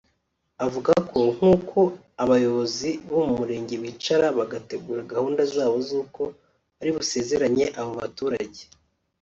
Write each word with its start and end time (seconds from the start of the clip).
Avuga 0.65 0.91
ko 1.09 1.19
nk’uko 1.33 1.77
abayobozi 2.23 2.89
bo 3.09 3.19
mu 3.25 3.31
murenge 3.39 3.75
bicara 3.83 4.25
bagategura 4.37 5.07
gahunda 5.13 5.41
zabo 5.53 5.77
z’uko 5.87 6.21
bari 6.77 6.91
busezeranye 6.97 7.65
abo 7.79 7.91
baturage 8.01 8.61